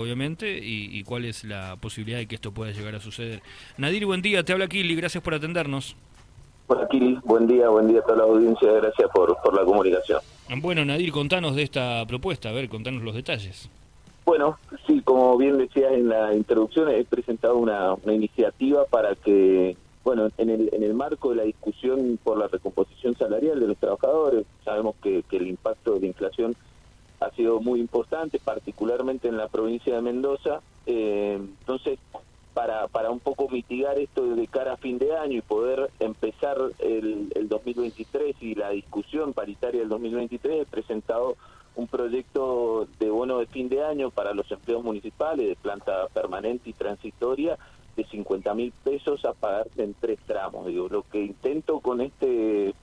[0.00, 3.42] obviamente, y, cuál es la posibilidad de que esto pueda llegar a suceder.
[3.76, 5.94] Nadir, buen día, te habla Kili, gracias por atendernos.
[6.68, 10.20] Hola Kili, buen día, buen día a toda la audiencia, gracias por, por la comunicación.
[10.56, 13.68] Bueno, Nadir, contanos de esta propuesta, a ver, contanos los detalles.
[14.24, 20.28] Bueno, sí, como bien decías en la introducción, he presentado una, iniciativa para que, bueno,
[20.38, 24.46] en el, en el marco de la discusión por la recomposición salarial de los trabajadores,
[24.64, 26.56] sabemos que, que el impacto de la inflación
[27.40, 30.60] sido muy importante, particularmente en la provincia de Mendoza.
[30.86, 31.98] Eh, entonces,
[32.52, 36.58] para, para un poco mitigar esto de cara a fin de año y poder empezar
[36.80, 41.36] el, el 2023 y la discusión paritaria del 2023, he presentado
[41.76, 46.68] un proyecto de bono de fin de año para los empleos municipales de planta permanente
[46.68, 47.56] y transitoria
[47.96, 50.66] de 50 mil pesos a pagarse en tres tramos.
[50.66, 52.74] Digo, lo que intento con este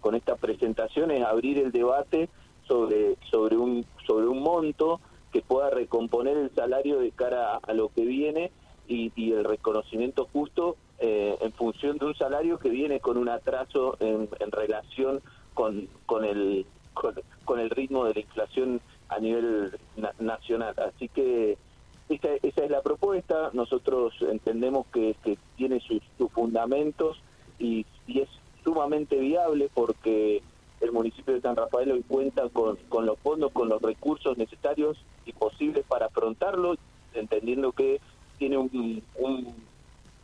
[0.00, 2.28] con esta presentación es abrir el debate
[2.66, 5.00] sobre, sobre, un, sobre un monto
[5.32, 8.52] que pueda recomponer el salario de cara a, lo que viene
[8.86, 13.96] y, el reconocimiento justo eh, en función de un salario que viene con un atraso
[13.98, 15.20] en, relación
[15.52, 16.66] con, con, el,
[17.44, 19.76] con, el ritmo de la inflación a nivel
[20.20, 20.74] nacional.
[20.78, 21.58] Así que
[22.08, 23.50] esa, esa, es la propuesta.
[23.54, 27.20] Nosotros entendemos que, que tiene sus, sus fundamentos
[27.58, 28.28] y, y, es
[28.62, 30.42] sumamente viable porque
[30.84, 34.96] el municipio de San Rafael hoy cuenta con, con los fondos, con los recursos necesarios
[35.26, 36.76] y posibles para afrontarlo,
[37.14, 38.00] entendiendo que
[38.38, 39.02] tiene un,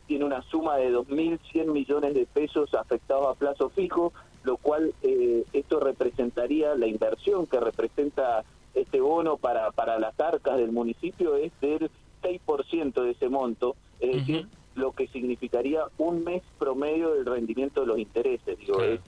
[0.06, 5.44] tiene una suma de 2.100 millones de pesos afectados a plazo fijo, lo cual eh,
[5.52, 8.44] esto representaría la inversión que representa
[8.74, 11.90] este bono para, para las arcas del municipio es del
[12.22, 17.86] 6% de ese monto, es decir, lo que significaría un mes promedio del rendimiento de
[17.86, 18.58] los intereses.
[18.58, 19.00] Digo, es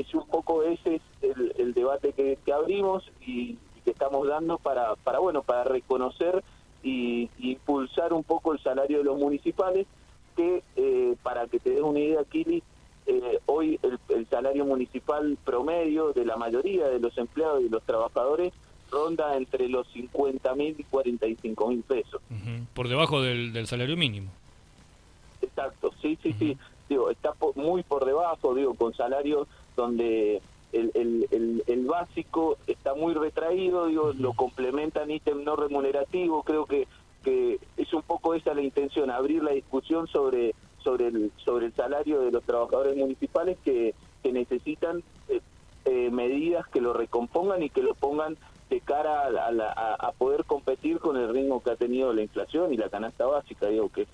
[0.00, 5.18] es un poco ese el, el debate que, abrimos y, que estamos dando para, para
[5.18, 6.42] bueno, para reconocer
[6.82, 9.86] y, impulsar un poco el salario de los municipales,
[10.36, 12.62] que eh, para que te des una idea, Kili,
[13.06, 18.52] eh, hoy el, salario municipal promedio de la mayoría de los empleados y los trabajadores
[18.90, 22.20] ronda entre los 50 mil y 45 mil pesos.
[22.74, 24.30] Por debajo del, del salario mínimo.
[25.42, 26.56] Exacto, sí, sí, sí.
[26.88, 29.46] Digo, está muy por debajo, digo, con salarios
[29.78, 36.66] donde el, el, el, básico está muy retraído, digo, lo complementan ítem no remunerativo, creo
[36.66, 36.88] que,
[37.22, 41.74] que es un poco esa la intención, abrir la discusión sobre, sobre, el, sobre el
[41.74, 45.40] salario de los trabajadores municipales que, que necesitan eh,
[45.84, 48.36] eh, medidas que lo recompongan y que lo pongan
[48.68, 52.76] de cara a, a, poder competir con el ritmo que ha tenido la inflación y
[52.76, 54.06] la canasta básica, digo que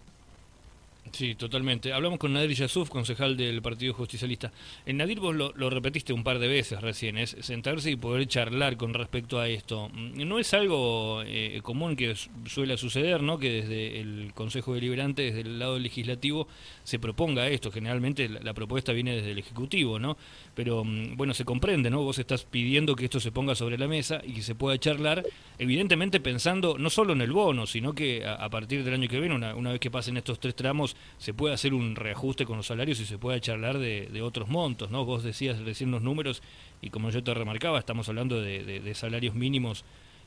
[1.14, 1.92] Sí, totalmente.
[1.92, 4.50] Hablamos con Nadir Yasuf, concejal del Partido Justicialista.
[4.84, 8.76] En Nadir vos lo, repetiste un par de veces recién, es sentarse y poder charlar
[8.76, 9.90] con respecto a esto.
[9.90, 12.16] Mm, no es algo eh, común que
[12.46, 13.38] suele suceder, ¿no?
[13.38, 16.48] Que desde el Consejo Deliberante, desde el lado legislativo,
[16.82, 17.70] se proponga esto.
[17.70, 20.16] Generalmente la, propuesta viene desde el Ejecutivo, ¿no?
[20.56, 22.02] Pero mm, bueno, se comprende, ¿no?
[22.02, 25.24] Vos estás pidiendo que esto se ponga sobre la mesa y que se pueda charlar,
[25.60, 29.36] evidentemente pensando no solo en el bono, sino que a, partir del año que viene,
[29.36, 32.66] una, una vez que pasen estos tres tramos, se puede hacer un reajuste con los
[32.66, 35.04] salarios y se puede charlar de, otros montos, ¿no?
[35.04, 36.42] Vos decías recién los números
[36.80, 39.84] y como yo te remarcaba, estamos hablando de, salarios mínimos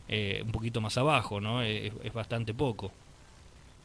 [0.08, 1.62] eh, un poquito más abajo, ¿no?
[1.62, 2.92] Es, bastante poco.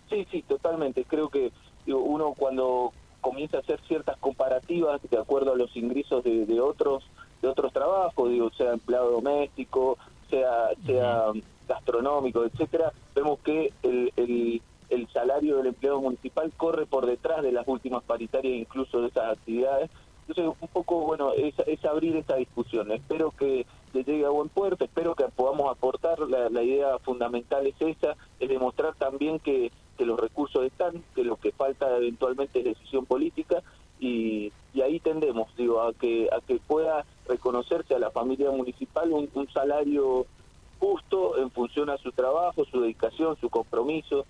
[0.09, 1.05] Sí, sí, totalmente.
[1.05, 1.53] Creo que
[1.87, 7.05] uno cuando comienza a hacer ciertas comparativas de acuerdo a los ingresos de, otros
[7.41, 9.99] de otros trabajos, digo, sea empleado doméstico,
[10.31, 11.27] sea sea
[11.69, 14.63] gastronómico, etcétera, vemos que el
[15.51, 19.91] del empleado municipal corre por detrás de las últimas paritarias incluso de esas actividades.
[20.29, 22.93] Entonces, un poco, bueno, es, es abrir esta discusión.
[22.93, 26.19] Espero que le llegue a buen puerto, espero que podamos aportar.
[26.21, 31.37] La, idea fundamental es esa, es demostrar también que, que los recursos están, que lo
[31.37, 33.63] que falta eventualmente es decisión política
[33.99, 39.13] y, y ahí tendemos, digo, a que, a que pueda reconocerse a la familia municipal
[39.13, 40.27] un, un salario
[40.81, 44.27] justo en función a su trabajo, su dedicación, su compromiso,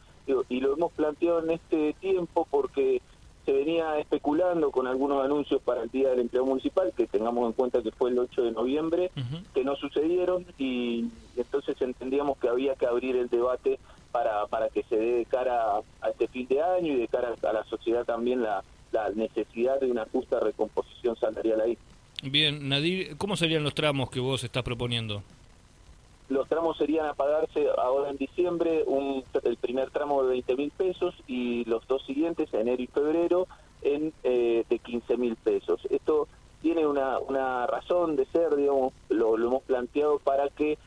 [0.49, 3.01] y lo hemos planteado en este tiempo porque
[3.45, 7.53] se venía especulando con algunos anuncios para el Día del Empleo Municipal, que tengamos en
[7.53, 9.11] cuenta que fue el 8 de noviembre,
[9.53, 11.07] que no sucedieron y
[11.37, 13.81] entonces entendíamos que había que abrir el debate
[14.13, 17.35] para, para que se dé de cara a este fin de año y de cara
[17.43, 18.63] a la sociedad también la,
[18.93, 21.79] la necesidad de una justa recomposición salarial ahí.
[22.23, 25.25] Bien, Nadir, ¿cómo serían los tramos que vos estás proponiendo?
[26.33, 30.71] Los tramos serían a pagarse ahora en diciembre, un, el primer tramo de 20 mil
[30.71, 33.47] pesos y los dos siguientes, enero y febrero,
[33.83, 35.87] en eh, de 15 mil pesos.
[35.91, 36.29] Esto
[36.63, 40.79] tiene una, una razón de ser, digamos, lo, hemos planteado para que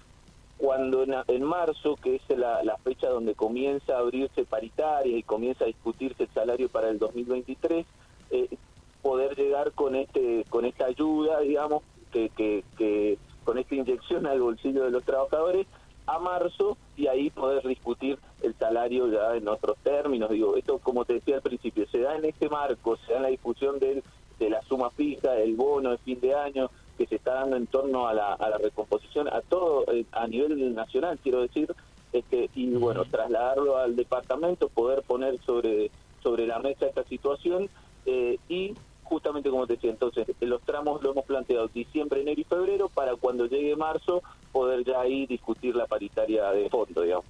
[0.58, 5.68] cuando en, marzo, que es la, fecha donde comienza a abrirse paritaria y comienza a
[5.68, 7.86] discutirse el salario para el 2023,
[8.32, 8.58] eh,
[9.04, 14.84] poder llegar con este con esta ayuda, digamos, que, que, con esta inyección al bolsillo
[14.84, 15.68] de los trabajadores
[16.08, 20.30] a marzo y ahí poder discutir el salario ya en otros términos.
[20.30, 23.24] Digo, esto como te decía al principio, se da en este marco, se da en
[23.24, 24.04] la discusión del,
[24.40, 27.68] de la suma fija, el bono de fin de año, que se está dando en
[27.68, 31.74] torno a la, a la recomposición, a todo, eh, a nivel nacional, quiero decir,
[32.14, 35.92] este, y bueno, trasladarlo al departamento, poder poner sobre,
[36.24, 37.70] sobre la mesa esta situación
[38.06, 38.74] eh, y
[39.06, 43.16] justamente como te decía, entonces los tramos lo hemos planteado diciembre, enero y febrero para
[43.16, 44.22] cuando llegue marzo
[44.52, 47.26] poder ya ahí discutir la paritaria de fondo, digamos.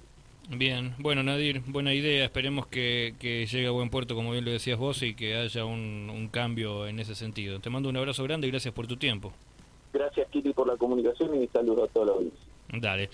[0.48, 4.52] Bien, bueno Nadir, buena idea, esperemos que, que, llegue a buen puerto como bien lo
[4.52, 7.58] decías vos y que haya un, un cambio en ese sentido.
[7.60, 9.32] Te mando un abrazo grande y gracias por tu tiempo.
[9.92, 12.32] Gracias, Kili, por la comunicación y saludos a todos los
[12.68, 13.10] Dale.